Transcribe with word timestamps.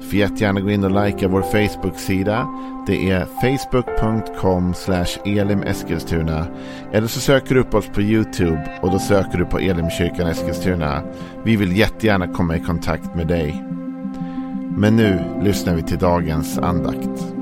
Du 0.00 0.06
får 0.06 0.14
jättegärna 0.14 0.60
gå 0.60 0.70
in 0.70 0.84
och 0.84 1.04
likea 1.04 1.28
vår 1.28 1.42
Facebook-sida. 1.42 2.48
Det 2.86 3.10
är 3.10 3.26
facebook.com 3.40 4.74
elimeskilstuna. 5.24 6.46
Eller 6.92 7.06
så 7.06 7.20
söker 7.20 7.54
du 7.54 7.60
upp 7.60 7.74
oss 7.74 7.88
på 7.94 8.02
YouTube 8.02 8.78
och 8.82 8.90
då 8.90 8.98
söker 8.98 9.38
du 9.38 9.44
på 9.44 9.58
Elimkyrkan 9.58 10.26
Eskilstuna. 10.26 11.02
Vi 11.44 11.56
vill 11.56 11.76
jättegärna 11.76 12.28
komma 12.28 12.56
i 12.56 12.60
kontakt 12.60 13.14
med 13.14 13.26
dig. 13.26 13.64
Men 14.76 14.96
nu 14.96 15.40
lyssnar 15.42 15.74
vi 15.74 15.82
till 15.82 15.98
dagens 15.98 16.58
andakt. 16.58 17.34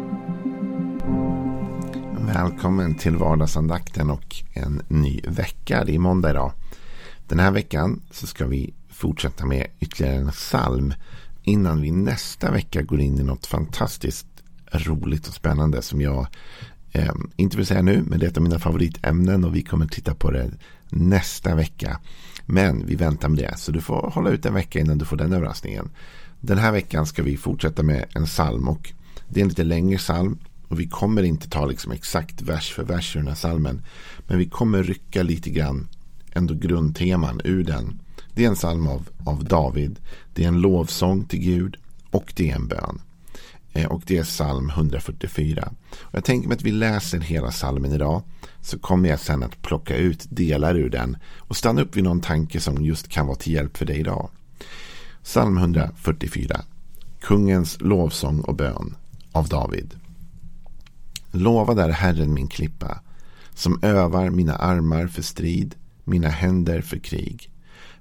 Välkommen 2.19 2.95
till 2.95 3.17
vardagsandakten 3.17 4.11
och 4.11 4.37
en 4.53 4.83
ny 4.89 5.21
vecka. 5.29 5.85
Det 5.85 5.95
är 5.95 5.99
måndag 5.99 6.31
idag. 6.31 6.53
Den 7.29 7.39
här 7.39 7.51
veckan 7.51 8.03
så 8.11 8.27
ska 8.27 8.47
vi 8.47 8.75
fortsätta 8.89 9.47
med 9.47 9.67
ytterligare 9.81 10.17
en 10.17 10.31
psalm 10.31 10.95
innan 11.47 11.81
vi 11.81 11.91
nästa 11.91 12.51
vecka 12.51 12.83
går 12.83 13.01
in 13.01 13.19
i 13.19 13.23
något 13.23 13.47
fantastiskt 13.47 14.27
roligt 14.73 15.29
och 15.29 15.35
spännande 15.35 15.83
som 15.83 16.01
jag 16.01 16.27
eh, 16.93 17.15
inte 17.37 17.57
vill 17.57 17.67
säga 17.67 17.83
nu, 17.83 18.03
men 18.07 18.19
det 18.19 18.27
är 18.27 18.31
ett 18.31 18.37
av 18.37 18.43
mina 18.43 18.59
favoritämnen 18.59 19.45
och 19.45 19.57
vi 19.57 19.63
kommer 19.63 19.87
titta 19.87 20.15
på 20.15 20.31
det 20.31 20.51
nästa 20.89 21.55
vecka. 21.55 22.01
Men 22.47 22.87
vi 22.87 22.95
väntar 22.95 23.29
med 23.29 23.39
det, 23.39 23.57
så 23.57 23.73
du 23.73 23.81
får 23.81 24.11
hålla 24.11 24.31
ut 24.31 24.47
en 24.47 24.55
vecka 24.55 24.81
innan 24.81 24.99
du 24.99 25.05
får 25.05 25.17
den 25.17 25.33
överraskningen. 25.33 25.91
Den 26.41 26.59
här 26.59 26.73
veckan 26.73 27.07
ska 27.07 27.23
vi 27.23 27.37
fortsätta 27.37 27.83
med 27.83 28.05
en 28.15 28.27
psalm 28.27 28.69
och 28.69 28.93
det 29.29 29.41
är 29.41 29.43
en 29.43 29.49
lite 29.49 29.65
längre 29.65 29.99
psalm 29.99 30.39
och 30.69 30.81
vi 30.81 30.89
kommer 30.89 31.23
inte 31.23 31.49
ta 31.49 31.67
liksom 31.67 31.93
exakt 31.93 32.43
vers 32.43 32.73
för 32.73 32.85
vers 32.85 33.17
ur 33.17 33.21
den 33.21 33.29
här 33.29 33.35
psalmen. 33.35 33.83
Men 34.27 34.39
vi 34.39 34.47
kommer 34.47 34.83
rycka 34.83 35.23
lite 35.23 35.51
grann 35.51 35.89
ändå 36.33 36.55
grundteman 36.55 37.41
ur 37.45 37.65
den. 37.65 38.01
Det 38.37 38.45
är 38.45 38.49
en 38.49 38.55
psalm 38.55 38.87
av, 38.87 39.09
av 39.25 39.45
David. 39.45 39.99
Det 40.35 40.45
är 40.45 40.49
en 40.49 40.61
lovsång 40.61 41.25
till 41.25 41.39
Gud 41.39 41.77
och 42.11 42.33
det 42.37 42.51
är 42.51 42.55
en 42.55 42.69
bön. 42.69 43.01
Eh, 43.73 43.87
och 43.87 44.03
det 44.07 44.19
är 44.19 44.25
psalm 44.25 44.71
144. 44.71 45.73
Och 46.01 46.15
jag 46.15 46.25
tänker 46.25 46.49
mig 46.49 46.57
att 46.57 46.63
vi 46.63 46.71
läser 46.71 47.21
hela 47.21 47.51
psalmen 47.51 47.93
idag. 47.93 48.23
Så 48.61 48.79
kommer 48.79 49.09
jag 49.09 49.21
sen 49.21 49.43
att 49.43 49.63
plocka 49.63 49.97
ut 49.97 50.27
delar 50.29 50.77
ur 50.77 50.91
den. 50.91 51.17
Och 51.39 51.57
stanna 51.57 51.83
upp 51.83 51.97
vid 51.97 52.05
någon 52.05 52.21
tanke 52.21 52.61
som 52.61 52.85
just 52.85 53.09
kan 53.09 53.27
vara 53.27 53.37
till 53.37 53.53
hjälp 53.53 53.77
för 53.77 53.87
dig 53.87 54.01
idag. 54.01 54.31
Psalm 55.23 55.59
144. 55.59 56.61
Kungens 57.21 57.81
lovsång 57.81 58.41
och 58.41 58.55
bön 58.55 58.95
av 59.33 59.49
David. 59.49 59.95
Lovad 61.31 61.79
är 61.79 61.91
Herren 61.91 62.35
min 62.35 62.49
klippa. 62.49 63.01
Som 63.55 63.79
övar 63.83 64.31
mina 64.31 64.57
armar 64.57 65.07
för 65.07 65.23
strid. 65.23 65.75
Mina 66.05 66.29
händer 66.29 66.81
för 66.81 66.99
krig. 66.99 67.51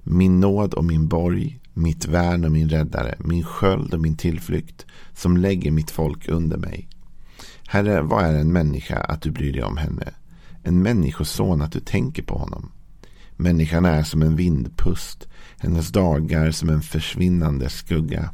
Min 0.08 0.40
nåd 0.40 0.74
och 0.74 0.84
min 0.84 1.08
borg, 1.08 1.60
mitt 1.74 2.06
värn 2.06 2.44
och 2.44 2.52
min 2.52 2.68
räddare, 2.68 3.14
min 3.18 3.44
sköld 3.44 3.94
och 3.94 4.00
min 4.00 4.16
tillflykt, 4.16 4.86
som 5.14 5.36
lägger 5.36 5.70
mitt 5.70 5.90
folk 5.90 6.28
under 6.28 6.56
mig. 6.56 6.88
Herre, 7.66 8.02
vad 8.02 8.24
är 8.24 8.34
en 8.34 8.52
människa 8.52 8.96
att 8.96 9.22
du 9.22 9.30
bryr 9.30 9.52
dig 9.52 9.62
om 9.62 9.76
henne? 9.76 10.14
En 10.62 10.82
människoson 10.82 11.62
att 11.62 11.72
du 11.72 11.80
tänker 11.80 12.22
på 12.22 12.38
honom. 12.38 12.72
Människan 13.36 13.84
är 13.84 14.02
som 14.02 14.22
en 14.22 14.36
vindpust, 14.36 15.28
hennes 15.58 15.88
dagar 15.88 16.50
som 16.50 16.68
en 16.68 16.82
försvinnande 16.82 17.68
skugga. 17.68 18.30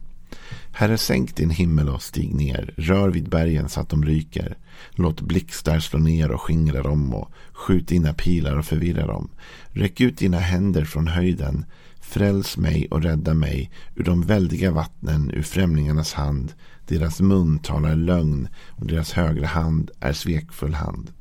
Herre, 0.72 0.98
sänk 0.98 1.36
din 1.36 1.50
himmel 1.50 1.88
och 1.88 2.02
stig 2.02 2.34
ner, 2.34 2.74
rör 2.76 3.08
vid 3.08 3.28
bergen 3.28 3.68
så 3.68 3.80
att 3.80 3.88
de 3.88 4.04
ryker. 4.04 4.56
Låt 4.90 5.20
blixtar 5.20 5.80
slå 5.80 5.98
ner 5.98 6.30
och 6.30 6.40
skingra 6.40 6.82
dem 6.82 7.14
och 7.14 7.30
skjut 7.52 7.88
dina 7.88 8.12
pilar 8.12 8.56
och 8.56 8.64
förvirra 8.64 9.06
dem. 9.06 9.30
Räck 9.72 10.00
ut 10.00 10.18
dina 10.18 10.38
händer 10.38 10.84
från 10.84 11.06
höjden, 11.06 11.64
fräls 12.00 12.56
mig 12.56 12.88
och 12.90 13.02
rädda 13.02 13.34
mig 13.34 13.70
ur 13.94 14.04
de 14.04 14.22
väldiga 14.22 14.70
vattnen, 14.70 15.30
ur 15.30 15.42
främlingarnas 15.42 16.12
hand. 16.12 16.52
Deras 16.86 17.20
mun 17.20 17.58
talar 17.58 17.96
lögn 17.96 18.48
och 18.68 18.86
deras 18.86 19.12
högra 19.12 19.46
hand 19.46 19.90
är 20.00 20.12
svekfull 20.12 20.74
hand. 20.74 21.12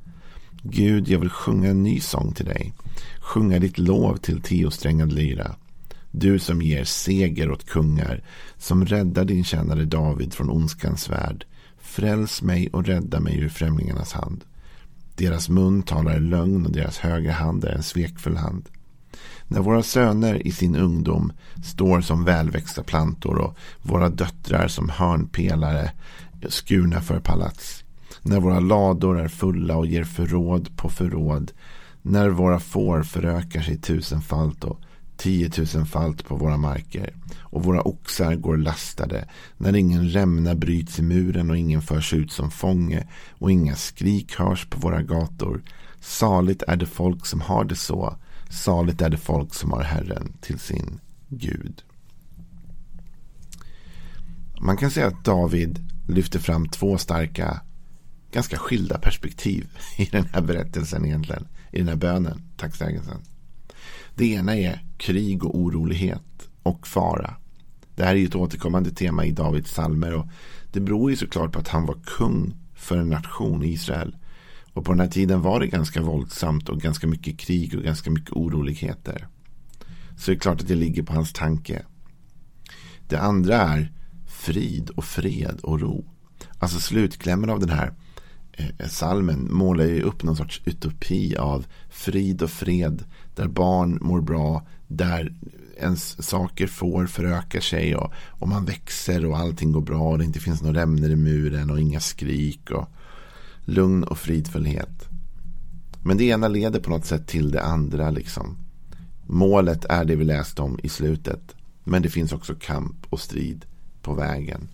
Gud, 0.63 1.07
jag 1.09 1.19
vill 1.19 1.29
sjunga 1.29 1.69
en 1.69 1.83
ny 1.83 1.99
sång 1.99 2.33
till 2.33 2.45
dig, 2.45 2.73
sjunga 3.19 3.59
ditt 3.59 3.77
lov 3.77 4.17
till 4.17 4.41
tiosträngad 4.41 5.13
lyra. 5.13 5.55
Du 6.11 6.39
som 6.39 6.61
ger 6.61 6.83
seger 6.83 7.51
åt 7.51 7.65
kungar, 7.65 8.23
som 8.57 8.85
räddar 8.85 9.25
din 9.25 9.43
tjänare 9.43 9.85
David 9.85 10.33
från 10.33 10.49
ondskans 10.49 11.09
värld. 11.09 11.45
Fräls 11.77 12.41
mig 12.41 12.69
och 12.69 12.85
rädda 12.85 13.19
mig 13.19 13.39
ur 13.39 13.49
främlingarnas 13.49 14.13
hand. 14.13 14.43
Deras 15.15 15.49
mun 15.49 15.83
talar 15.83 16.19
lögn 16.19 16.65
och 16.65 16.71
deras 16.71 16.97
högra 16.97 17.31
hand 17.31 17.65
är 17.65 17.71
en 17.71 17.83
svekfull 17.83 18.37
hand. 18.37 18.69
När 19.47 19.59
våra 19.59 19.83
söner 19.83 20.47
i 20.47 20.51
sin 20.51 20.75
ungdom 20.75 21.33
står 21.63 22.01
som 22.01 22.25
välväxta 22.25 22.83
plantor 22.83 23.37
och 23.37 23.57
våra 23.81 24.09
döttrar 24.09 24.67
som 24.67 24.89
hörnpelare 24.89 25.91
skurna 26.49 27.01
för 27.01 27.19
palats. 27.19 27.83
När 28.21 28.39
våra 28.39 28.59
lador 28.59 29.19
är 29.19 29.27
fulla 29.27 29.77
och 29.77 29.87
ger 29.87 30.03
förråd 30.03 30.77
på 30.77 30.89
förråd. 30.89 31.51
När 32.01 32.29
våra 32.29 32.59
får 32.59 33.03
förökar 33.03 33.61
sig 33.61 33.77
tusenfalt 33.77 34.63
och 34.63 34.79
tiotusenfalt 35.21 36.25
på 36.25 36.35
våra 36.35 36.57
marker 36.57 37.13
och 37.39 37.63
våra 37.63 37.81
oxar 37.81 38.35
går 38.35 38.57
lastade 38.57 39.27
när 39.57 39.75
ingen 39.75 40.09
rämna 40.09 40.55
bryts 40.55 40.99
i 40.99 41.01
muren 41.01 41.49
och 41.49 41.57
ingen 41.57 41.81
förs 41.81 42.13
ut 42.13 42.31
som 42.31 42.51
fånge 42.51 43.07
och 43.31 43.51
inga 43.51 43.75
skrik 43.75 44.35
hörs 44.35 44.65
på 44.65 44.79
våra 44.79 45.01
gator. 45.01 45.61
Saligt 45.99 46.63
är 46.67 46.75
det 46.75 46.85
folk 46.85 47.25
som 47.25 47.41
har 47.41 47.65
det 47.65 47.75
så. 47.75 48.15
Saligt 48.49 49.01
är 49.01 49.09
det 49.09 49.17
folk 49.17 49.53
som 49.53 49.71
har 49.71 49.83
Herren 49.83 50.33
till 50.41 50.59
sin 50.59 50.99
Gud. 51.27 51.83
Man 54.61 54.77
kan 54.77 54.91
säga 54.91 55.07
att 55.07 55.25
David 55.25 55.79
lyfter 56.07 56.39
fram 56.39 56.67
två 56.67 56.97
starka, 56.97 57.61
ganska 58.31 58.57
skilda 58.57 58.97
perspektiv 58.97 59.69
i 59.97 60.05
den 60.05 60.25
här 60.33 60.41
berättelsen 60.41 61.05
egentligen. 61.05 61.47
I 61.71 61.77
den 61.77 61.87
här 61.87 61.95
bönen, 61.95 62.41
tacksägelsen. 62.57 63.21
Det 64.15 64.25
ena 64.25 64.57
är 64.57 64.85
krig 64.97 65.43
och 65.43 65.57
orolighet 65.59 66.49
och 66.63 66.87
fara. 66.87 67.35
Det 67.95 68.03
här 68.03 68.11
är 68.11 68.19
ju 68.19 68.25
ett 68.25 68.35
återkommande 68.35 68.91
tema 68.91 69.25
i 69.25 69.31
Davids 69.31 69.71
salmer 69.73 70.13
och 70.13 70.27
det 70.71 70.79
beror 70.79 71.11
ju 71.11 71.17
såklart 71.17 71.51
på 71.51 71.59
att 71.59 71.67
han 71.67 71.85
var 71.85 71.97
kung 72.05 72.55
för 72.75 72.97
en 72.97 73.09
nation, 73.09 73.63
Israel. 73.63 74.15
Och 74.73 74.85
på 74.85 74.91
den 74.91 74.99
här 74.99 75.07
tiden 75.07 75.41
var 75.41 75.59
det 75.59 75.67
ganska 75.67 76.01
våldsamt 76.01 76.69
och 76.69 76.81
ganska 76.81 77.07
mycket 77.07 77.39
krig 77.39 77.75
och 77.75 77.83
ganska 77.83 78.11
mycket 78.11 78.31
oroligheter. 78.31 79.27
Så 80.17 80.31
det 80.31 80.37
är 80.37 80.39
klart 80.39 80.61
att 80.61 80.67
det 80.67 80.75
ligger 80.75 81.03
på 81.03 81.13
hans 81.13 81.33
tanke. 81.33 81.85
Det 83.07 83.17
andra 83.17 83.55
är 83.55 83.91
frid 84.27 84.89
och 84.89 85.05
fred 85.05 85.59
och 85.63 85.79
ro. 85.79 86.05
Alltså 86.59 86.79
slutklämmen 86.79 87.49
av 87.49 87.59
den 87.59 87.69
här 87.69 87.93
Eh, 88.77 88.87
salmen 88.87 89.47
målar 89.53 89.85
ju 89.85 90.01
upp 90.01 90.23
någon 90.23 90.35
sorts 90.35 90.61
utopi 90.65 91.35
av 91.35 91.65
frid 91.89 92.41
och 92.41 92.49
fred. 92.49 93.03
Där 93.35 93.47
barn 93.47 93.97
mår 94.01 94.21
bra, 94.21 94.67
där 94.87 95.33
ens 95.77 96.27
saker 96.27 96.67
får 96.67 97.05
föröka 97.05 97.61
sig 97.61 97.95
och, 97.95 98.13
och 98.15 98.47
man 98.47 98.65
växer 98.65 99.25
och 99.25 99.37
allting 99.37 99.71
går 99.71 99.81
bra 99.81 100.01
och 100.01 100.17
det 100.17 100.25
inte 100.25 100.39
finns 100.39 100.61
några 100.61 100.81
rämnor 100.81 101.09
i 101.09 101.15
muren 101.15 101.69
och 101.69 101.79
inga 101.79 101.99
skrik 101.99 102.71
och 102.71 102.89
lugn 103.65 104.03
och 104.03 104.17
fridfullhet. 104.17 105.09
Men 106.03 106.17
det 106.17 106.23
ena 106.23 106.47
leder 106.47 106.79
på 106.79 106.89
något 106.89 107.05
sätt 107.05 107.27
till 107.27 107.51
det 107.51 107.61
andra 107.61 108.09
liksom. 108.09 108.57
Målet 109.27 109.85
är 109.85 110.05
det 110.05 110.15
vi 110.15 110.23
läste 110.23 110.61
om 110.61 110.79
i 110.83 110.89
slutet. 110.89 111.55
Men 111.83 112.01
det 112.01 112.09
finns 112.09 112.33
också 112.33 112.55
kamp 112.55 113.05
och 113.09 113.19
strid 113.19 113.65
på 114.01 114.13
vägen. 114.13 114.67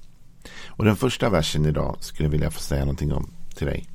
Och 0.66 0.86
den 0.86 0.96
första 0.96 1.30
versen 1.30 1.66
idag 1.66 1.98
skulle 2.00 2.26
jag 2.26 2.32
vilja 2.32 2.52
få 2.52 2.60
säga 2.60 2.82
någonting 2.82 3.14
om 3.14 3.32
till 3.58 3.68
dig. 3.68 3.88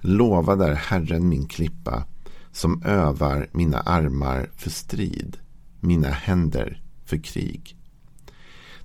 Lovad 0.00 0.62
är 0.62 0.74
Herren 0.74 1.28
min 1.28 1.46
klippa 1.46 2.04
som 2.52 2.82
övar 2.82 3.48
mina 3.52 3.80
armar 3.80 4.50
för 4.56 4.70
strid, 4.70 5.36
mina 5.80 6.08
händer 6.08 6.82
för 7.04 7.16
krig. 7.16 7.76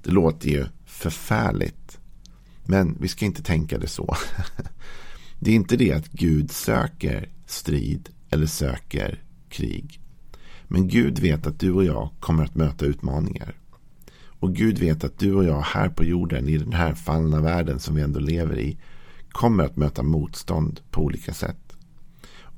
Det 0.04 0.12
låter 0.12 0.50
ju 0.50 0.66
förfärligt. 0.86 2.00
Men 2.66 2.98
vi 3.00 3.08
ska 3.08 3.26
inte 3.26 3.44
tänka 3.44 3.78
det 3.78 3.88
så. 3.88 4.16
Det 5.40 5.52
är 5.52 5.56
inte 5.56 5.78
det 5.78 5.94
att 5.94 6.12
Gud 6.12 6.52
söker 6.52 7.30
strid 7.46 8.10
eller 8.30 8.46
söker 8.46 9.24
krig. 9.50 10.00
Men 10.68 10.88
Gud 10.88 11.20
vet 11.20 11.48
att 11.48 11.60
du 11.60 11.72
och 11.72 11.84
jag 11.84 12.10
kommer 12.20 12.44
att 12.44 12.56
möta 12.56 12.86
utmaningar. 12.86 13.56
Och 14.40 14.56
Gud 14.56 14.80
vet 14.80 15.04
att 15.04 15.20
du 15.20 15.34
och 15.34 15.44
jag 15.44 15.62
här 15.62 15.90
på 15.90 16.04
jorden, 16.04 16.50
i 16.50 16.58
den 16.58 16.74
här 16.74 16.94
fallna 16.94 17.42
världen 17.42 17.80
som 17.80 17.96
vi 17.96 18.02
ändå 18.02 18.20
lever 18.20 18.60
i, 18.60 18.78
kommer 19.34 19.64
att 19.64 19.78
möta 19.78 20.04
motstånd 20.04 20.80
på 20.92 21.02
olika 21.02 21.34
sätt. 21.34 21.76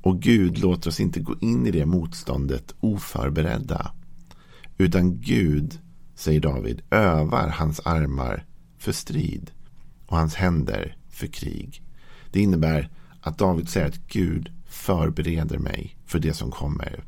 Och 0.02 0.22
Gud 0.22 0.58
låter 0.58 0.88
oss 0.90 1.00
inte 1.00 1.20
gå 1.20 1.34
in 1.40 1.66
i 1.66 1.70
det 1.70 1.86
motståndet 1.86 2.74
oförberedda. 2.80 3.92
Utan 4.78 5.20
Gud, 5.20 5.80
säger 6.14 6.40
David, 6.40 6.82
övar 6.90 7.48
hans 7.48 7.80
armar 7.80 8.44
för 8.78 8.92
strid 8.92 9.50
och 10.06 10.16
hans 10.16 10.34
händer 10.34 10.96
för 11.10 11.26
krig. 11.26 11.82
Det 12.30 12.40
innebär 12.40 12.90
att 13.20 13.38
David 13.38 13.68
säger 13.68 13.86
att 13.86 14.08
Gud 14.08 14.52
förbereder 14.66 15.58
mig 15.58 15.96
för 16.06 16.18
det 16.18 16.32
som 16.32 16.50
kommer. 16.50 17.04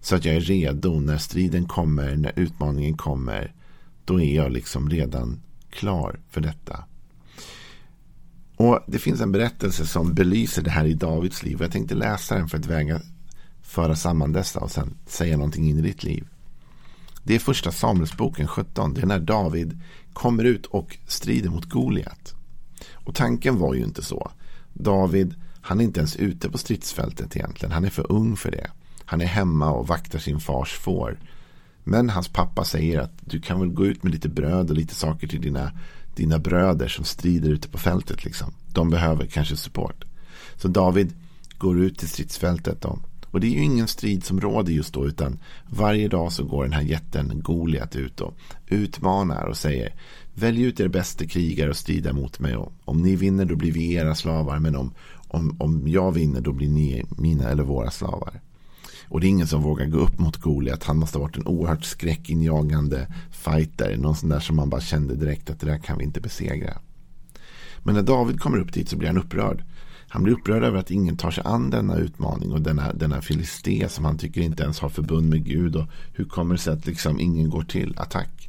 Så 0.00 0.16
att 0.16 0.24
jag 0.24 0.36
är 0.36 0.40
redo 0.40 1.00
när 1.00 1.18
striden 1.18 1.68
kommer, 1.68 2.16
när 2.16 2.32
utmaningen 2.36 2.96
kommer. 2.96 3.54
Då 4.04 4.20
är 4.20 4.36
jag 4.36 4.52
liksom 4.52 4.90
redan 4.90 5.40
klar 5.70 6.20
för 6.28 6.40
detta. 6.40 6.84
Och 8.60 8.80
Det 8.86 8.98
finns 8.98 9.20
en 9.20 9.32
berättelse 9.32 9.86
som 9.86 10.14
belyser 10.14 10.62
det 10.62 10.70
här 10.70 10.84
i 10.84 10.94
Davids 10.94 11.42
liv. 11.42 11.58
Jag 11.60 11.72
tänkte 11.72 11.94
läsa 11.94 12.34
den 12.34 12.48
för 12.48 12.58
att 12.58 12.66
väga 12.66 13.00
föra 13.62 13.96
samman 13.96 14.32
dessa 14.32 14.60
och 14.60 14.70
sen 14.70 14.94
säga 15.06 15.36
någonting 15.36 15.68
in 15.68 15.78
i 15.78 15.82
ditt 15.82 16.04
liv. 16.04 16.26
Det 17.22 17.34
är 17.34 17.38
första 17.38 17.72
Samuelsboken 17.72 18.48
17. 18.48 18.94
Det 18.94 19.00
är 19.00 19.06
när 19.06 19.18
David 19.18 19.80
kommer 20.12 20.44
ut 20.44 20.66
och 20.66 20.98
strider 21.06 21.50
mot 21.50 21.64
Goliat. 21.64 22.34
Och 22.92 23.14
tanken 23.14 23.58
var 23.58 23.74
ju 23.74 23.84
inte 23.84 24.02
så. 24.02 24.30
David, 24.72 25.34
han 25.60 25.80
är 25.80 25.84
inte 25.84 26.00
ens 26.00 26.16
ute 26.16 26.50
på 26.50 26.58
stridsfältet 26.58 27.36
egentligen. 27.36 27.72
Han 27.72 27.84
är 27.84 27.90
för 27.90 28.12
ung 28.12 28.36
för 28.36 28.50
det. 28.50 28.70
Han 29.04 29.20
är 29.20 29.26
hemma 29.26 29.70
och 29.70 29.86
vaktar 29.86 30.18
sin 30.18 30.40
fars 30.40 30.72
får. 30.72 31.18
Men 31.84 32.10
hans 32.10 32.28
pappa 32.28 32.64
säger 32.64 33.00
att 33.00 33.12
du 33.20 33.40
kan 33.40 33.60
väl 33.60 33.72
gå 33.72 33.86
ut 33.86 34.02
med 34.02 34.12
lite 34.12 34.28
bröd 34.28 34.70
och 34.70 34.76
lite 34.76 34.94
saker 34.94 35.28
till 35.28 35.40
dina, 35.40 35.72
dina 36.20 36.38
bröder 36.38 36.88
som 36.88 37.04
strider 37.04 37.50
ute 37.50 37.68
på 37.68 37.78
fältet. 37.78 38.24
Liksom. 38.24 38.52
De 38.72 38.90
behöver 38.90 39.26
kanske 39.26 39.56
support. 39.56 40.04
Så 40.56 40.68
David 40.68 41.12
går 41.58 41.80
ut 41.80 41.98
till 41.98 42.08
stridsfältet. 42.08 42.80
Då. 42.80 42.98
Och 43.26 43.40
det 43.40 43.46
är 43.46 43.50
ju 43.50 43.64
ingen 43.64 43.88
strid 43.88 44.24
som 44.24 44.40
råder 44.40 44.72
just 44.72 44.94
då. 44.94 45.06
Utan 45.06 45.38
varje 45.66 46.08
dag 46.08 46.32
så 46.32 46.44
går 46.44 46.64
den 46.64 46.72
här 46.72 46.82
jätten 46.82 47.32
Goliat 47.42 47.96
ut 47.96 48.20
och 48.20 48.34
utmanar 48.66 49.44
och 49.44 49.56
säger 49.56 49.94
Välj 50.34 50.62
ut 50.62 50.80
er 50.80 50.88
bästa 50.88 51.26
krigare 51.26 51.70
och 51.70 51.76
strida 51.76 52.12
mot 52.12 52.40
mig. 52.40 52.56
Och 52.56 52.72
om 52.84 53.02
ni 53.02 53.16
vinner 53.16 53.44
då 53.44 53.56
blir 53.56 53.72
vi 53.72 53.92
era 53.92 54.14
slavar. 54.14 54.58
Men 54.58 54.76
om, 54.76 54.92
om, 55.28 55.56
om 55.60 55.88
jag 55.88 56.12
vinner 56.12 56.40
då 56.40 56.52
blir 56.52 56.68
ni 56.68 57.04
mina 57.18 57.50
eller 57.50 57.62
våra 57.62 57.90
slavar. 57.90 58.40
Och 59.10 59.20
det 59.20 59.26
är 59.26 59.28
ingen 59.28 59.46
som 59.46 59.62
vågar 59.62 59.86
gå 59.86 59.98
upp 59.98 60.18
mot 60.18 60.36
Goliat. 60.36 60.84
Han 60.84 60.96
måste 60.96 61.18
ha 61.18 61.22
varit 61.22 61.36
en 61.36 61.46
oerhört 61.46 61.84
skräckinjagande 61.84 63.06
fighter. 63.30 63.96
Någon 63.96 64.16
sån 64.16 64.28
där 64.28 64.40
som 64.40 64.56
man 64.56 64.70
bara 64.70 64.80
kände 64.80 65.14
direkt 65.14 65.50
att 65.50 65.60
det 65.60 65.66
där 65.66 65.78
kan 65.78 65.98
vi 65.98 66.04
inte 66.04 66.20
besegra. 66.20 66.78
Men 67.82 67.94
när 67.94 68.02
David 68.02 68.40
kommer 68.40 68.58
upp 68.58 68.72
dit 68.72 68.88
så 68.88 68.96
blir 68.96 69.08
han 69.08 69.18
upprörd. 69.18 69.64
Han 70.08 70.22
blir 70.22 70.34
upprörd 70.34 70.62
över 70.64 70.78
att 70.78 70.90
ingen 70.90 71.16
tar 71.16 71.30
sig 71.30 71.44
an 71.46 71.70
denna 71.70 71.96
utmaning 71.96 72.52
och 72.52 72.60
denna, 72.60 72.92
denna 72.92 73.22
filisté 73.22 73.88
som 73.88 74.04
han 74.04 74.18
tycker 74.18 74.40
inte 74.40 74.62
ens 74.62 74.80
har 74.80 74.88
förbund 74.88 75.28
med 75.28 75.44
Gud. 75.44 75.76
Och 75.76 75.86
hur 76.12 76.24
kommer 76.24 76.54
det 76.54 76.60
sig 76.60 76.72
att 76.72 76.86
liksom 76.86 77.20
ingen 77.20 77.50
går 77.50 77.62
till 77.62 77.94
attack? 77.98 78.48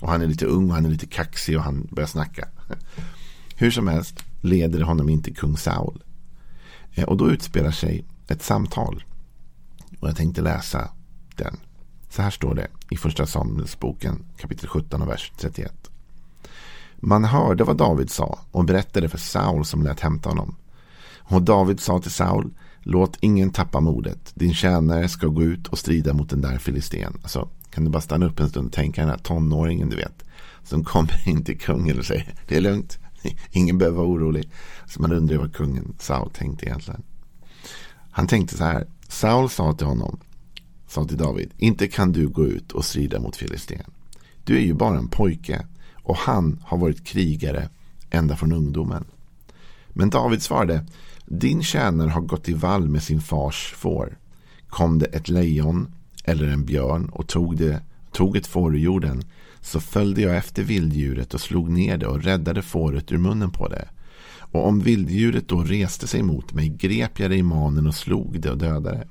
Och 0.00 0.08
han 0.08 0.22
är 0.22 0.26
lite 0.26 0.46
ung 0.46 0.68
och 0.68 0.74
han 0.74 0.84
är 0.84 0.90
lite 0.90 1.06
kaxig 1.06 1.56
och 1.56 1.64
han 1.64 1.88
börjar 1.90 2.06
snacka. 2.08 2.48
Hur 3.56 3.70
som 3.70 3.88
helst 3.88 4.24
leder 4.40 4.78
det 4.78 4.84
honom 4.84 5.08
in 5.08 5.22
till 5.22 5.36
kung 5.36 5.56
Saul. 5.56 6.02
Eh, 6.94 7.04
och 7.04 7.16
då 7.16 7.30
utspelar 7.30 7.70
sig 7.70 8.04
ett 8.28 8.42
samtal. 8.42 9.02
Och 10.00 10.08
jag 10.08 10.16
tänkte 10.16 10.42
läsa 10.42 10.90
den. 11.36 11.56
Så 12.08 12.22
här 12.22 12.30
står 12.30 12.54
det 12.54 12.68
i 12.90 12.96
första 12.96 13.26
Samuelsboken 13.26 14.24
kapitel 14.36 14.68
17 14.68 15.02
och 15.02 15.08
vers 15.08 15.32
31. 15.36 15.90
Man 16.96 17.24
hörde 17.24 17.64
vad 17.64 17.76
David 17.76 18.10
sa 18.10 18.38
och 18.50 18.64
berättade 18.64 19.08
för 19.08 19.18
Saul 19.18 19.64
som 19.64 19.82
lät 19.82 20.00
hämta 20.00 20.28
honom. 20.28 20.56
Och 21.18 21.42
David 21.42 21.80
sa 21.80 22.00
till 22.00 22.10
Saul, 22.10 22.50
låt 22.80 23.16
ingen 23.20 23.50
tappa 23.50 23.80
modet. 23.80 24.32
Din 24.34 24.54
tjänare 24.54 25.08
ska 25.08 25.26
gå 25.26 25.42
ut 25.42 25.66
och 25.66 25.78
strida 25.78 26.12
mot 26.12 26.30
den 26.30 26.40
där 26.40 26.58
filisten. 26.58 27.18
Alltså, 27.22 27.48
kan 27.70 27.84
du 27.84 27.90
bara 27.90 28.02
stanna 28.02 28.26
upp 28.26 28.40
en 28.40 28.48
stund 28.48 28.66
och 28.66 28.72
tänka 28.72 29.00
den 29.00 29.10
här 29.10 29.18
tonåringen 29.18 29.90
du 29.90 29.96
vet. 29.96 30.24
Som 30.64 30.84
kommer 30.84 31.28
in 31.28 31.44
till 31.44 31.58
kungen 31.58 31.98
och 31.98 32.04
säger, 32.04 32.34
det 32.48 32.56
är 32.56 32.60
lugnt. 32.60 32.98
Ingen 33.50 33.78
behöver 33.78 33.96
vara 33.96 34.08
orolig. 34.08 34.50
Så 34.86 35.02
man 35.02 35.12
undrar 35.12 35.36
vad 35.36 35.54
kungen 35.54 35.94
Saul 35.98 36.30
tänkte 36.30 36.66
egentligen. 36.66 37.02
Han 38.10 38.26
tänkte 38.26 38.56
så 38.56 38.64
här, 38.64 38.86
Saul 39.12 39.50
sa 39.50 39.72
till 39.72 39.86
honom, 39.86 40.18
sa 40.88 41.04
till 41.04 41.16
David, 41.16 41.50
inte 41.56 41.88
kan 41.88 42.12
du 42.12 42.28
gå 42.28 42.46
ut 42.46 42.72
och 42.72 42.84
strida 42.84 43.20
mot 43.20 43.36
filisten. 43.36 43.92
Du 44.44 44.56
är 44.56 44.60
ju 44.60 44.74
bara 44.74 44.98
en 44.98 45.08
pojke 45.08 45.66
och 45.94 46.16
han 46.16 46.62
har 46.64 46.78
varit 46.78 47.04
krigare 47.04 47.68
ända 48.10 48.36
från 48.36 48.52
ungdomen. 48.52 49.04
Men 49.88 50.10
David 50.10 50.42
svarade, 50.42 50.86
din 51.26 51.62
tjänare 51.62 52.10
har 52.10 52.20
gått 52.20 52.48
i 52.48 52.52
vall 52.52 52.88
med 52.88 53.02
sin 53.02 53.20
fars 53.20 53.74
får. 53.76 54.18
Kom 54.68 54.98
det 54.98 55.06
ett 55.06 55.28
lejon 55.28 55.94
eller 56.24 56.46
en 56.46 56.64
björn 56.64 57.08
och 57.08 57.26
tog, 57.26 57.56
det, 57.56 57.82
tog 58.12 58.36
ett 58.36 58.46
får 58.46 58.74
ur 58.74 58.78
jorden 58.78 59.24
så 59.60 59.80
följde 59.80 60.20
jag 60.22 60.36
efter 60.36 60.62
vilddjuret 60.62 61.34
och 61.34 61.40
slog 61.40 61.70
ner 61.70 61.96
det 61.96 62.06
och 62.06 62.22
räddade 62.22 62.62
fåret 62.62 63.12
ur 63.12 63.18
munnen 63.18 63.50
på 63.50 63.68
det. 63.68 63.88
Och 64.52 64.66
om 64.66 64.80
vilddjuret 64.80 65.48
då 65.48 65.62
reste 65.62 66.06
sig 66.06 66.22
mot 66.22 66.52
mig 66.52 66.68
grep 66.68 67.20
jag 67.20 67.30
det 67.30 67.36
i 67.36 67.42
manen 67.42 67.86
och 67.86 67.94
slog 67.94 68.40
det 68.40 68.50
och 68.50 68.58
dödade 68.58 68.90
det. 68.90 69.08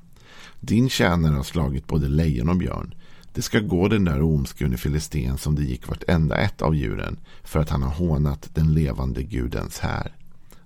Din 0.59 0.89
tjänare 0.89 1.35
har 1.35 1.43
slagit 1.43 1.87
både 1.87 2.07
lejon 2.07 2.49
och 2.49 2.57
björn. 2.57 2.95
Det 3.33 3.41
ska 3.41 3.59
gå 3.59 3.87
den 3.87 4.05
där 4.05 4.21
omskurne 4.21 4.77
filisten 4.77 5.37
som 5.37 5.55
det 5.55 5.63
gick 5.63 5.87
vartenda 5.87 6.37
ett 6.37 6.61
av 6.61 6.75
djuren 6.75 7.19
för 7.43 7.59
att 7.59 7.69
han 7.69 7.83
har 7.83 7.91
hånat 7.91 8.49
den 8.53 8.73
levande 8.73 9.23
gudens 9.23 9.79
här. 9.79 10.15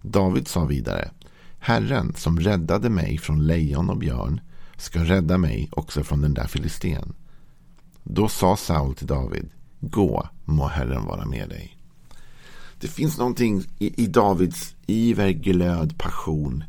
David 0.01 0.47
sa 0.47 0.65
vidare 0.65 1.11
Herren 1.59 2.13
som 2.15 2.39
räddade 2.39 2.89
mig 2.89 3.17
från 3.17 3.47
lejon 3.47 3.89
och 3.89 3.97
björn 3.97 4.41
ska 4.77 5.03
rädda 5.03 5.37
mig 5.37 5.69
också 5.71 6.03
från 6.03 6.21
den 6.21 6.33
där 6.33 6.47
filisten. 6.47 7.13
Då 8.03 8.27
sa 8.27 8.57
Saul 8.57 8.95
till 8.95 9.07
David 9.07 9.49
Gå, 9.79 10.29
må 10.45 10.67
Herren 10.67 11.05
vara 11.05 11.25
med 11.25 11.49
dig. 11.49 11.74
Det 12.79 12.87
finns 12.87 13.17
någonting 13.17 13.63
i, 13.79 14.03
i 14.03 14.07
Davids 14.07 14.75
iver, 14.85 15.29
glöd, 15.31 15.97
passion, 15.97 16.63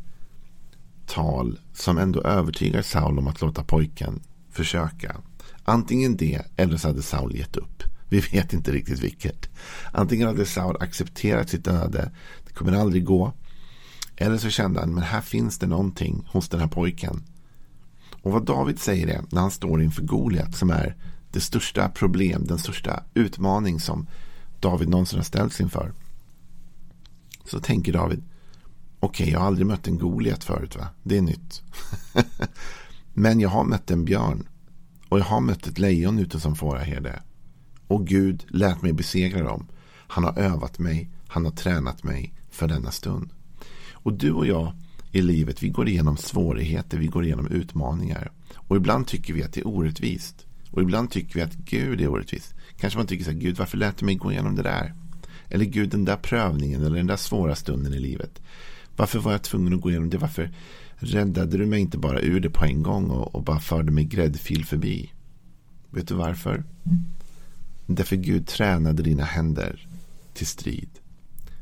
tal 1.06 1.58
som 1.73 1.99
ändå 1.99 2.23
övertygar 2.23 2.82
Saul 2.82 3.19
om 3.19 3.26
att 3.26 3.41
låta 3.41 3.64
pojken 3.64 4.20
försöka. 4.50 5.17
Antingen 5.64 6.17
det 6.17 6.43
eller 6.56 6.76
så 6.76 6.88
hade 6.88 7.03
Saul 7.03 7.37
gett 7.37 7.56
upp. 7.56 7.82
Vi 8.08 8.20
vet 8.20 8.53
inte 8.53 8.73
riktigt 8.73 8.99
vilket. 8.99 9.49
Antingen 9.93 10.26
hade 10.26 10.47
Saul 10.47 10.76
accepterat 10.81 11.49
sitt 11.49 11.69
öde. 11.69 12.11
Det 12.47 12.53
kommer 12.53 12.73
aldrig 12.73 13.05
gå. 13.05 13.32
Eller 14.17 14.38
så 14.38 14.50
kände 14.50 14.81
han, 14.81 14.94
men 14.94 15.03
här 15.03 15.20
finns 15.20 15.58
det 15.58 15.67
någonting 15.67 16.29
hos 16.32 16.48
den 16.48 16.60
här 16.60 16.69
pojken. 16.69 17.22
Och 18.22 18.32
vad 18.32 18.44
David 18.44 18.79
säger 18.79 19.06
är, 19.06 19.25
när 19.29 19.41
han 19.41 19.51
står 19.51 19.82
inför 19.82 20.03
Goliat 20.03 20.56
som 20.56 20.70
är 20.70 20.96
det 21.31 21.41
största 21.41 21.89
problem, 21.89 22.46
den 22.46 22.58
största 22.58 23.03
utmaning 23.15 23.81
som 23.81 24.06
David 24.67 24.89
någonsin 24.89 25.19
har 25.19 25.25
ställts 25.25 25.61
inför. 25.61 25.93
Så 27.44 27.61
tänker 27.61 27.93
David, 27.93 28.23
okej 29.01 29.25
okay, 29.25 29.32
jag 29.32 29.41
har 29.41 29.46
aldrig 29.46 29.67
mött 29.67 29.87
en 29.87 29.99
Goliat 29.99 30.44
förut 30.44 30.77
va, 30.77 30.89
det 31.03 31.17
är 31.17 31.23
nytt. 31.23 31.63
Men 33.15 33.41
jag 33.41 33.49
har 33.49 33.65
mött 33.65 33.91
en 33.91 34.05
björn 34.05 34.49
och 35.08 35.19
jag 35.19 35.25
har 35.25 35.41
mött 35.41 35.67
ett 35.67 35.79
lejon 35.79 36.19
ute 36.19 36.41
som 36.41 36.56
fåraherde. 36.56 37.23
Och 37.87 38.06
Gud 38.06 38.44
lät 38.49 38.82
mig 38.82 38.93
besegra 38.93 39.44
dem. 39.44 39.67
Han 40.08 40.25
har 40.25 40.39
övat 40.39 40.79
mig, 40.79 41.11
han 41.29 41.44
har 41.44 41.53
tränat 41.53 42.05
mig 42.05 42.35
för 42.51 42.69
denna 42.69 42.91
stund. 42.91 43.31
Och 43.93 44.13
du 44.13 44.32
och 44.32 44.46
jag 44.46 44.73
i 45.13 45.23
livet, 45.23 45.63
vi 45.63 45.69
går 45.69 45.89
igenom 45.89 46.17
svårigheter, 46.17 46.99
vi 46.99 47.06
går 47.06 47.25
igenom 47.25 47.46
utmaningar. 47.46 48.32
Och 48.55 48.77
ibland 48.77 49.06
tycker 49.06 49.35
vi 49.35 49.43
att 49.43 49.53
det 49.53 49.61
är 49.61 49.67
orättvist. 49.67 50.45
Och 50.76 50.82
ibland 50.82 51.10
tycker 51.10 51.34
vi 51.34 51.42
att 51.42 51.54
Gud 51.54 52.00
är 52.00 52.08
orättvis. 52.08 52.54
Kanske 52.76 52.98
man 52.98 53.06
tycker 53.06 53.24
så 53.24 53.30
här, 53.30 53.38
Gud 53.38 53.56
varför 53.56 53.78
lät 53.78 53.96
du 53.96 54.06
mig 54.06 54.14
gå 54.14 54.32
igenom 54.32 54.56
det 54.56 54.62
där? 54.62 54.94
Eller 55.48 55.64
Gud 55.64 55.90
den 55.90 56.04
där 56.04 56.16
prövningen 56.16 56.82
eller 56.82 56.96
den 56.96 57.06
där 57.06 57.16
svåra 57.16 57.54
stunden 57.54 57.94
i 57.94 57.98
livet. 57.98 58.42
Varför 58.96 59.18
var 59.18 59.32
jag 59.32 59.42
tvungen 59.42 59.74
att 59.74 59.80
gå 59.80 59.90
igenom 59.90 60.10
det? 60.10 60.18
Varför 60.18 60.50
räddade 60.96 61.58
du 61.58 61.66
mig 61.66 61.80
inte 61.80 61.98
bara 61.98 62.20
ur 62.20 62.40
det 62.40 62.50
på 62.50 62.64
en 62.64 62.82
gång 62.82 63.10
och, 63.10 63.34
och 63.34 63.42
bara 63.42 63.60
förde 63.60 63.92
mig 63.92 64.04
gräddfil 64.04 64.64
förbi? 64.64 65.12
Vet 65.90 66.08
du 66.08 66.14
varför? 66.14 66.64
Därför 67.86 68.16
Gud 68.16 68.46
tränade 68.46 69.02
dina 69.02 69.24
händer 69.24 69.88
till 70.34 70.46
strid. 70.46 70.90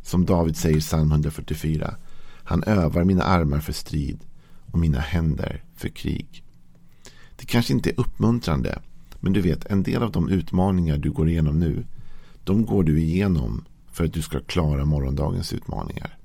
Som 0.02 0.24
David 0.24 0.56
säger 0.56 0.76
i 0.76 0.80
psalm 0.80 1.10
144. 1.10 1.94
Han 2.44 2.64
övar 2.64 3.04
mina 3.04 3.22
armar 3.22 3.60
för 3.60 3.72
strid 3.72 4.18
och 4.70 4.78
mina 4.78 5.00
händer 5.00 5.62
för 5.76 5.88
krig. 5.88 6.44
Det 7.36 7.46
kanske 7.46 7.72
inte 7.72 7.90
är 7.90 8.00
uppmuntrande. 8.00 8.78
Men 9.24 9.32
du 9.32 9.40
vet, 9.40 9.66
en 9.66 9.82
del 9.82 10.02
av 10.02 10.12
de 10.12 10.28
utmaningar 10.28 10.98
du 10.98 11.10
går 11.10 11.28
igenom 11.28 11.58
nu. 11.58 11.84
De 12.44 12.66
går 12.66 12.82
du 12.84 13.00
igenom 13.00 13.64
för 13.92 14.04
att 14.04 14.12
du 14.12 14.22
ska 14.22 14.40
klara 14.40 14.84
morgondagens 14.84 15.52
utmaningar. 15.52 16.18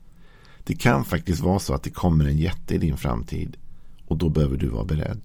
Det 0.64 0.76
kan 0.76 1.06
faktiskt 1.06 1.42
vara 1.42 1.60
så 1.60 1.74
att 1.74 1.84
det 1.84 1.90
kommer 1.90 2.26
en 2.26 2.38
jätte 2.38 2.76
i 2.76 2.78
din 2.78 2.98
framtid. 2.98 3.58
Och 4.08 4.18
då 4.18 4.30
behöver 4.30 4.58
du 4.58 4.68
vara 4.68 4.86
beredd. 4.86 5.22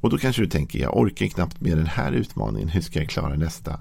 Och 0.00 0.10
då 0.10 0.18
kanske 0.18 0.42
du 0.42 0.48
tänker, 0.48 0.78
jag 0.78 0.96
orkar 0.96 1.26
knappt 1.26 1.60
med 1.60 1.76
den 1.76 1.86
här 1.86 2.12
utmaningen. 2.12 2.68
Hur 2.68 2.80
ska 2.80 2.98
jag 2.98 3.08
klara 3.08 3.34
nästa? 3.34 3.80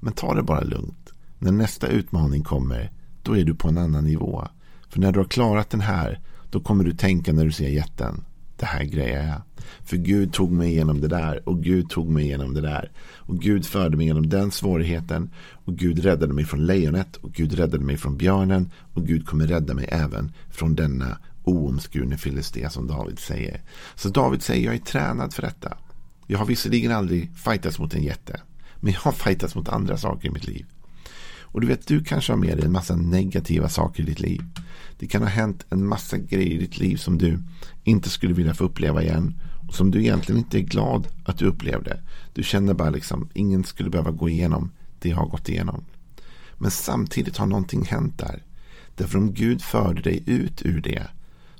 Men 0.00 0.12
ta 0.12 0.34
det 0.34 0.42
bara 0.42 0.64
lugnt. 0.64 1.12
När 1.38 1.52
nästa 1.52 1.86
utmaning 1.86 2.42
kommer, 2.42 2.90
då 3.22 3.36
är 3.36 3.44
du 3.44 3.54
på 3.54 3.68
en 3.68 3.78
annan 3.78 4.04
nivå. 4.04 4.48
För 4.88 5.00
när 5.00 5.12
du 5.12 5.18
har 5.18 5.26
klarat 5.26 5.70
den 5.70 5.80
här, 5.80 6.20
då 6.50 6.60
kommer 6.60 6.84
du 6.84 6.92
tänka 6.92 7.32
när 7.32 7.44
du 7.44 7.52
ser 7.52 7.68
jätten 7.68 8.24
det 8.62 8.66
här 8.66 8.84
grejer 8.84 9.26
jag. 9.26 9.42
För 9.84 9.96
Gud 9.96 10.32
tog 10.32 10.52
mig 10.52 10.68
igenom 10.68 11.00
det 11.00 11.08
där 11.08 11.48
och 11.48 11.62
Gud 11.62 11.90
tog 11.90 12.08
mig 12.08 12.24
igenom 12.24 12.54
det 12.54 12.60
där. 12.60 12.90
Och 13.16 13.38
Gud 13.38 13.66
förde 13.66 13.96
mig 13.96 14.06
igenom 14.06 14.28
den 14.28 14.50
svårigheten. 14.50 15.30
Och 15.64 15.76
Gud 15.76 15.98
räddade 15.98 16.34
mig 16.34 16.44
från 16.44 16.66
lejonet 16.66 17.16
och 17.16 17.32
Gud 17.32 17.52
räddade 17.52 17.84
mig 17.84 17.96
från 17.96 18.16
björnen. 18.16 18.70
Och 18.94 19.06
Gud 19.06 19.26
kommer 19.26 19.46
rädda 19.46 19.74
mig 19.74 19.88
även 19.88 20.32
från 20.50 20.74
denna 20.74 21.18
oomskurne 21.44 22.16
filisté 22.16 22.68
som 22.68 22.86
David 22.86 23.18
säger. 23.18 23.60
Så 23.94 24.08
David 24.08 24.42
säger 24.42 24.64
jag 24.64 24.74
är 24.74 24.78
tränad 24.78 25.34
för 25.34 25.42
detta. 25.42 25.76
Jag 26.26 26.38
har 26.38 26.46
visserligen 26.46 26.92
aldrig 26.92 27.36
fightats 27.36 27.78
mot 27.78 27.94
en 27.94 28.02
jätte. 28.02 28.40
Men 28.76 28.92
jag 28.92 29.00
har 29.00 29.12
fightats 29.12 29.54
mot 29.54 29.68
andra 29.68 29.96
saker 29.96 30.28
i 30.28 30.30
mitt 30.30 30.46
liv. 30.46 30.66
Och 31.40 31.60
du 31.60 31.66
vet, 31.66 31.86
du 31.86 32.04
kanske 32.04 32.32
har 32.32 32.38
med 32.38 32.56
dig 32.56 32.66
en 32.66 32.72
massa 32.72 32.96
negativa 32.96 33.68
saker 33.68 34.02
i 34.02 34.06
ditt 34.06 34.20
liv. 34.20 34.42
Det 34.98 35.06
kan 35.06 35.22
ha 35.22 35.28
hänt 35.28 35.66
en 35.70 35.86
massa 35.86 36.18
grejer 36.18 36.50
i 36.50 36.58
ditt 36.58 36.78
liv 36.78 36.96
som 36.96 37.18
du 37.18 37.38
inte 37.84 38.10
skulle 38.10 38.34
vilja 38.34 38.54
få 38.54 38.64
uppleva 38.64 39.02
igen. 39.02 39.34
Och 39.68 39.74
som 39.74 39.90
du 39.90 40.00
egentligen 40.00 40.38
inte 40.38 40.58
är 40.58 40.62
glad 40.62 41.08
att 41.24 41.38
du 41.38 41.46
upplevde. 41.46 42.00
Du 42.34 42.42
känner 42.42 42.74
bara 42.74 42.90
liksom, 42.90 43.28
ingen 43.34 43.64
skulle 43.64 43.90
behöva 43.90 44.10
gå 44.10 44.28
igenom 44.28 44.70
det 44.98 45.08
jag 45.08 45.16
har 45.16 45.26
gått 45.26 45.48
igenom. 45.48 45.84
Men 46.58 46.70
samtidigt 46.70 47.36
har 47.36 47.46
någonting 47.46 47.84
hänt 47.84 48.18
där. 48.18 48.42
Därför 48.96 49.18
om 49.18 49.32
Gud 49.32 49.62
förde 49.62 50.02
dig 50.02 50.22
ut 50.26 50.62
ur 50.62 50.80
det 50.80 51.06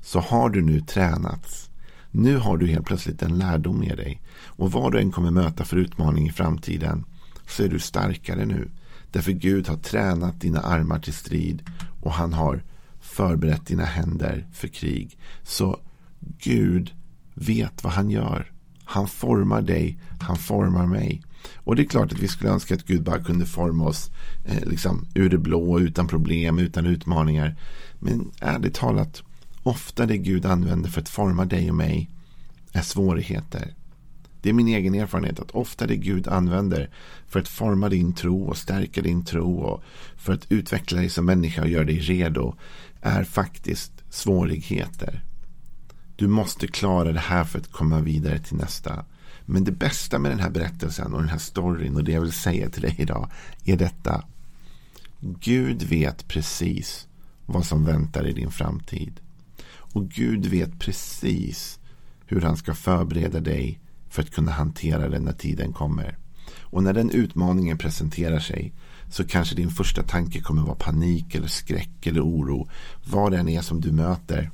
så 0.01 0.19
har 0.19 0.49
du 0.49 0.61
nu 0.61 0.81
tränats. 0.81 1.69
Nu 2.11 2.37
har 2.37 2.57
du 2.57 2.67
helt 2.67 2.85
plötsligt 2.85 3.21
en 3.21 3.37
lärdom 3.37 3.79
med 3.79 3.97
dig. 3.97 4.21
Och 4.45 4.71
vad 4.71 4.91
du 4.91 4.99
än 4.99 5.11
kommer 5.11 5.31
möta 5.31 5.65
för 5.65 5.77
utmaning 5.77 6.27
i 6.27 6.31
framtiden 6.31 7.05
så 7.47 7.63
är 7.63 7.67
du 7.67 7.79
starkare 7.79 8.45
nu. 8.45 8.69
Därför 9.11 9.31
Gud 9.31 9.67
har 9.67 9.77
tränat 9.77 10.41
dina 10.41 10.59
armar 10.59 10.99
till 10.99 11.13
strid 11.13 11.69
och 12.01 12.11
han 12.11 12.33
har 12.33 12.63
förberett 13.01 13.65
dina 13.65 13.85
händer 13.85 14.47
för 14.53 14.67
krig. 14.67 15.17
Så 15.43 15.79
Gud 16.39 16.91
vet 17.33 17.83
vad 17.83 17.93
han 17.93 18.09
gör. 18.09 18.51
Han 18.83 19.07
formar 19.07 19.61
dig, 19.61 19.99
han 20.19 20.37
formar 20.37 20.87
mig. 20.87 21.21
Och 21.55 21.75
det 21.75 21.81
är 21.81 21.87
klart 21.87 22.11
att 22.11 22.19
vi 22.19 22.27
skulle 22.27 22.51
önska 22.51 22.73
att 22.73 22.87
Gud 22.87 23.03
bara 23.03 23.23
kunde 23.23 23.45
forma 23.45 23.85
oss 23.85 24.11
eh, 24.45 24.65
liksom, 24.65 25.07
ur 25.15 25.29
det 25.29 25.37
blå, 25.37 25.79
utan 25.79 26.07
problem, 26.07 26.59
utan 26.59 26.85
utmaningar. 26.85 27.55
Men 27.99 28.31
ärligt 28.39 28.73
talat, 28.73 29.23
ofta 29.63 30.05
det 30.05 30.17
Gud 30.17 30.45
använder 30.45 30.89
för 30.89 31.01
att 31.01 31.09
forma 31.09 31.45
dig 31.45 31.69
och 31.69 31.75
mig 31.75 32.09
är 32.71 32.81
svårigheter. 32.81 33.73
Det 34.41 34.49
är 34.49 34.53
min 34.53 34.67
egen 34.67 34.95
erfarenhet 34.95 35.39
att 35.39 35.51
ofta 35.51 35.87
det 35.87 35.95
Gud 35.95 36.27
använder 36.27 36.89
för 37.27 37.39
att 37.39 37.47
forma 37.47 37.89
din 37.89 38.13
tro 38.13 38.43
och 38.43 38.57
stärka 38.57 39.01
din 39.01 39.25
tro 39.25 39.55
och 39.55 39.83
för 40.17 40.33
att 40.33 40.51
utveckla 40.51 40.99
dig 40.99 41.09
som 41.09 41.25
människa 41.25 41.61
och 41.61 41.69
göra 41.69 41.83
dig 41.83 41.99
redo 41.99 42.55
är 43.01 43.23
faktiskt 43.23 43.91
svårigheter. 44.09 45.23
Du 46.15 46.27
måste 46.27 46.67
klara 46.67 47.11
det 47.11 47.19
här 47.19 47.43
för 47.43 47.59
att 47.59 47.71
komma 47.71 47.99
vidare 47.99 48.39
till 48.39 48.57
nästa. 48.57 49.05
Men 49.45 49.63
det 49.63 49.71
bästa 49.71 50.19
med 50.19 50.31
den 50.31 50.39
här 50.39 50.49
berättelsen 50.49 51.13
och 51.13 51.19
den 51.19 51.29
här 51.29 51.37
storyn 51.37 51.95
och 51.95 52.03
det 52.03 52.11
jag 52.11 52.21
vill 52.21 52.31
säga 52.31 52.69
till 52.69 52.81
dig 52.81 52.95
idag 52.97 53.29
är 53.63 53.77
detta. 53.77 54.23
Gud 55.19 55.83
vet 55.83 56.27
precis 56.27 57.07
vad 57.45 57.65
som 57.65 57.85
väntar 57.85 58.27
i 58.27 58.33
din 58.33 58.51
framtid. 58.51 59.19
Och 59.67 60.09
Gud 60.09 60.45
vet 60.45 60.79
precis 60.79 61.79
hur 62.25 62.41
han 62.41 62.57
ska 62.57 62.73
förbereda 62.73 63.39
dig 63.39 63.79
för 64.09 64.21
att 64.21 64.31
kunna 64.31 64.51
hantera 64.51 65.09
den 65.09 65.23
när 65.23 65.33
tiden 65.33 65.73
kommer. 65.73 66.17
Och 66.59 66.83
när 66.83 66.93
den 66.93 67.09
utmaningen 67.09 67.77
presenterar 67.77 68.39
sig 68.39 68.73
så 69.09 69.23
kanske 69.27 69.55
din 69.55 69.69
första 69.69 70.03
tanke 70.03 70.41
kommer 70.41 70.61
vara 70.61 70.75
panik 70.75 71.35
eller 71.35 71.47
skräck 71.47 72.07
eller 72.07 72.21
oro. 72.21 72.69
Vad 73.05 73.31
det 73.31 73.37
än 73.37 73.49
är 73.49 73.61
som 73.61 73.81
du 73.81 73.91
möter. 73.91 74.51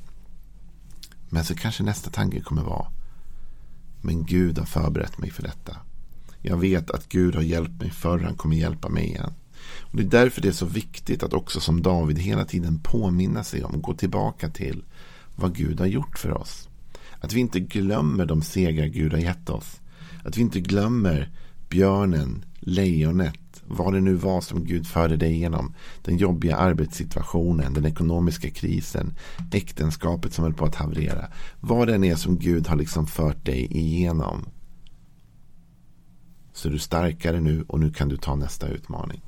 Men 1.30 1.44
så 1.44 1.56
kanske 1.56 1.84
nästa 1.84 2.10
tanke 2.10 2.42
kommer 2.42 2.64
vara 2.64 2.88
men 4.02 4.26
Gud 4.26 4.58
har 4.58 4.66
förberett 4.66 5.18
mig 5.18 5.32
för 5.32 5.44
detta. 5.44 5.78
Jag 6.42 6.58
vet 6.58 6.92
att 6.92 7.10
Gud 7.10 7.36
har 7.36 7.42
hjälpt 7.42 7.82
mig 7.82 7.92
förr, 7.92 8.20
han 8.20 8.36
kommer 8.36 8.56
hjälpa 8.56 8.90
mig 8.90 9.06
igen. 9.06 9.34
Och 9.80 9.98
Det 9.98 10.04
är 10.04 10.08
därför 10.08 10.42
det 10.42 10.48
är 10.48 10.52
så 10.52 10.66
viktigt 10.66 11.24
att 11.24 11.34
också 11.34 11.60
som 11.60 11.82
David 11.82 12.20
hela 12.20 12.46
tiden 12.46 12.80
påminna 12.80 13.44
sig 13.44 13.64
om, 13.64 13.82
gå 13.82 13.94
tillbaka 13.94 14.50
till 14.50 14.84
vad 15.36 15.56
Gud 15.56 15.80
har 15.80 15.88
gjort 15.88 16.18
för 16.18 16.38
oss. 16.38 16.70
Att 17.20 17.34
vi 17.34 17.40
inte 17.40 17.60
glömmer 17.60 18.26
de 18.26 18.42
segrar 18.42 18.86
Gud 18.86 19.12
har 19.12 19.20
gett 19.20 19.50
oss. 19.50 19.80
Att 20.24 20.38
vi 20.38 20.42
inte 20.42 20.60
glömmer 20.60 21.32
björnen, 21.70 22.46
lejonet, 22.60 23.49
vad 23.70 23.94
det 23.94 24.02
nu 24.02 24.14
var 24.14 24.42
som 24.42 24.64
Gud 24.66 24.88
förde 24.88 25.18
dig 25.18 25.34
igenom. 25.34 25.76
Den 26.02 26.18
jobbiga 26.18 26.56
arbetssituationen, 26.56 27.74
den 27.74 27.86
ekonomiska 27.86 28.50
krisen, 28.50 29.14
äktenskapet 29.52 30.34
som 30.34 30.44
höll 30.44 30.54
på 30.54 30.66
att 30.66 30.76
haverera. 30.76 31.28
Vad 31.60 31.88
det 31.88 31.96
än 31.96 32.04
är 32.04 32.16
som 32.16 32.40
Gud 32.40 32.68
har 32.68 32.76
liksom 32.76 33.08
fört 33.08 33.46
dig 33.46 33.78
igenom. 33.78 34.46
Så 36.54 36.68
är 36.68 36.72
du 36.72 36.80
starkare 36.80 37.42
nu 37.42 37.66
och 37.68 37.80
nu 37.80 37.92
kan 37.92 38.10
du 38.10 38.18
ta 38.18 38.36
nästa 38.36 38.68
utmaning. 38.68 39.22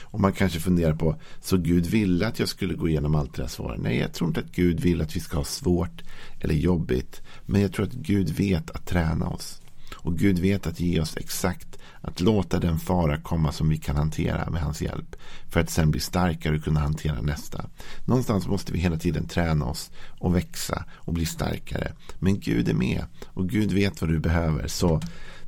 Och 0.00 0.20
man 0.20 0.32
kanske 0.32 0.60
funderar 0.60 0.94
på, 0.94 1.16
så 1.40 1.56
Gud 1.56 1.86
ville 1.86 2.26
att 2.26 2.38
jag 2.38 2.48
skulle 2.48 2.74
gå 2.74 2.88
igenom 2.88 3.14
allt 3.14 3.34
det 3.34 3.42
där 3.42 3.48
svåra? 3.48 3.76
Nej, 3.76 3.98
jag 3.98 4.12
tror 4.12 4.28
inte 4.28 4.40
att 4.40 4.52
Gud 4.52 4.80
vill 4.80 5.00
att 5.00 5.16
vi 5.16 5.20
ska 5.20 5.36
ha 5.36 5.44
svårt 5.44 6.02
eller 6.40 6.54
jobbigt. 6.54 7.22
Men 7.46 7.60
jag 7.60 7.72
tror 7.72 7.86
att 7.86 7.92
Gud 7.92 8.30
vet 8.30 8.70
att 8.70 8.86
träna 8.86 9.28
oss. 9.28 9.61
Och 10.02 10.18
Gud 10.18 10.38
vet 10.38 10.66
att 10.66 10.80
ge 10.80 11.00
oss 11.00 11.16
exakt 11.16 11.78
att 12.00 12.20
låta 12.20 12.58
den 12.58 12.78
fara 12.78 13.20
komma 13.20 13.52
som 13.52 13.68
vi 13.68 13.78
kan 13.78 13.96
hantera 13.96 14.50
med 14.50 14.62
hans 14.62 14.82
hjälp. 14.82 15.16
För 15.48 15.60
att 15.60 15.70
sen 15.70 15.90
bli 15.90 16.00
starkare 16.00 16.56
och 16.56 16.64
kunna 16.64 16.80
hantera 16.80 17.20
nästa. 17.20 17.64
Någonstans 18.04 18.46
måste 18.46 18.72
vi 18.72 18.78
hela 18.78 18.96
tiden 18.96 19.28
träna 19.28 19.64
oss 19.64 19.90
och 20.20 20.36
växa 20.36 20.84
och 20.94 21.12
bli 21.12 21.26
starkare. 21.26 21.92
Men 22.18 22.40
Gud 22.40 22.68
är 22.68 22.74
med 22.74 23.04
och 23.26 23.48
Gud 23.48 23.72
vet 23.72 24.00
vad 24.00 24.10
du 24.10 24.18
behöver. 24.18 24.68
Så 24.68 25.00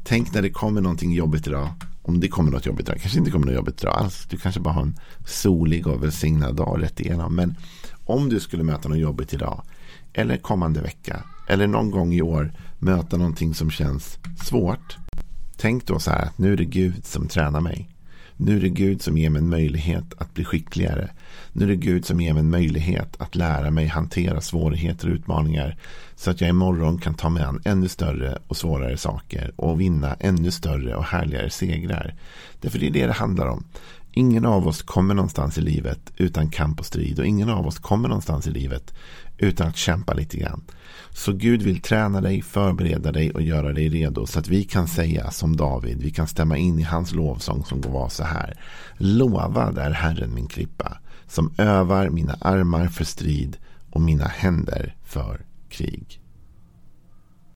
tänk 0.05 0.35
när 0.35 0.43
det 0.43 0.51
kommer 0.51 0.81
någonting 0.81 1.13
jobbigt 1.13 1.47
idag. 1.47 1.69
Om 2.03 2.21
det 2.21 2.29
kommer 2.29 2.51
något 2.51 2.67
jobbigt 2.67 2.89
idag. 2.89 3.01
Kanske 3.01 3.19
inte 3.19 3.31
kommer 3.31 3.47
något 3.47 3.55
jobbigt 3.55 3.83
idag 3.83 3.99
alls. 3.99 4.27
Du 4.31 4.37
kanske 4.37 4.61
bara 4.61 4.75
har 4.75 4.83
en 4.83 4.99
solig 5.27 5.87
och 5.87 6.03
välsignad 6.03 6.57
dag 6.57 6.83
rätt 6.83 7.01
igenom. 7.01 7.35
Men 7.35 7.57
om 8.05 8.29
du 8.29 8.41
skulle 8.41 8.63
möta 8.63 8.89
något 8.89 8.99
jobbigt 8.99 9.35
idag. 9.35 9.63
Eller 10.13 10.37
kommande 10.37 10.81
vecka. 10.81 11.25
Eller 11.47 11.67
någon 11.67 11.91
gång 11.91 12.13
i 12.13 12.23
år 12.23 12.53
möta 12.79 13.17
någonting 13.17 13.55
som 13.55 13.71
känns 13.71 14.19
svårt. 14.45 14.97
Tänk 15.57 15.87
då 15.87 15.99
så 15.99 16.11
här 16.11 16.23
att 16.23 16.39
nu 16.39 16.53
är 16.53 16.57
det 16.57 16.65
Gud 16.65 17.05
som 17.05 17.29
tränar 17.29 17.61
mig. 17.61 17.89
Nu 18.37 18.57
är 18.57 18.61
det 18.61 18.69
Gud 18.69 19.03
som 19.03 19.19
ger 19.19 19.31
mig 19.31 19.43
en 19.43 19.49
möjlighet 19.49 20.05
att 20.19 20.35
bli 20.35 20.45
skickligare. 20.45 21.11
Nu 21.53 21.65
är 21.65 21.69
det 21.69 21.77
Gud 21.77 22.05
som 22.05 22.21
ger 22.21 22.33
mig 22.33 22.41
en 22.41 22.51
möjlighet 22.51 23.21
att 23.21 23.35
lära 23.35 23.71
mig 23.71 23.87
hantera 23.87 24.41
svårigheter 24.41 25.09
och 25.09 25.15
utmaningar. 25.15 25.77
Så 26.17 26.31
att 26.31 26.41
jag 26.41 26.51
imorgon 26.51 26.99
kan 26.99 27.15
ta 27.15 27.29
mig 27.29 27.43
an 27.43 27.63
ännu 27.65 27.89
större 27.89 28.39
och 28.49 28.57
svårare 28.57 28.97
saker 28.97 29.53
och 29.57 29.81
vinna 29.81 30.17
ännu 30.21 30.51
större 30.51 30.95
och 30.97 31.05
härligare 31.05 31.51
segrar. 31.51 32.15
Därför 32.61 32.79
det 32.79 32.87
är 32.87 32.91
det 32.91 33.07
det 33.07 33.13
handlar 33.13 33.47
om. 33.47 33.65
Ingen 34.13 34.45
av 34.45 34.69
oss 34.69 34.83
kommer 34.83 35.15
någonstans 35.15 35.59
i 35.59 35.61
livet 35.61 36.13
utan 36.17 36.51
kamp 36.51 36.81
och 36.81 36.87
strid 36.87 37.19
och 37.19 37.27
ingen 37.27 37.49
av 37.49 37.67
oss 37.67 37.79
kommer 37.79 38.09
någonstans 38.09 38.47
i 38.47 38.51
livet 38.51 38.95
utan 39.39 39.69
att 39.69 39.77
kämpa 39.77 40.15
lite 40.15 40.37
grann. 40.37 40.65
Så 41.11 41.33
Gud 41.33 41.63
vill 41.63 41.81
träna 41.81 42.21
dig, 42.21 42.43
förbereda 42.43 43.13
dig 43.13 43.31
och 43.31 43.43
göra 43.43 43.73
dig 43.73 43.89
redo 43.89 44.27
så 44.27 44.39
att 44.39 44.49
vi 44.49 44.65
kan 44.65 44.89
säga 44.89 45.31
som 45.31 45.57
David, 45.57 46.03
vi 46.03 46.11
kan 46.11 46.29
stämma 46.29 46.57
in 46.57 46.79
i 46.79 46.83
hans 46.83 47.15
lovsång 47.15 47.65
som 47.65 47.81
går 47.81 48.09
så 48.09 48.25
här. 48.25 48.59
Lovad 48.97 49.79
är 49.79 49.91
Herren 49.91 50.35
min 50.35 50.47
klippa, 50.47 50.99
som 51.27 51.55
övar 51.59 52.11
mina 52.11 52.37
armar 52.41 52.87
för 52.87 53.05
strid 53.05 53.57
och 53.91 54.01
mina 54.01 54.25
händer 54.25 54.95
för 55.05 55.41
krig. 55.69 56.21